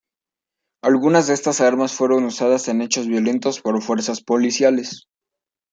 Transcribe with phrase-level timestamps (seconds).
[0.83, 5.05] Algunas de estas armas fueron usadas en hechos violentos por fuerzas policiales.